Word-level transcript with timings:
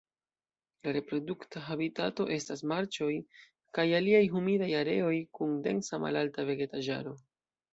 La 0.85 0.93
reprodukta 0.95 1.61
habitato 1.65 2.25
estas 2.37 2.65
marĉoj 2.71 3.11
kaj 3.79 3.87
aliaj 3.99 4.23
humidaj 4.33 4.71
areoj 4.81 5.15
kun 5.41 5.55
densa 5.69 6.01
malalta 6.07 6.49
vegetaĵaro. 6.53 7.15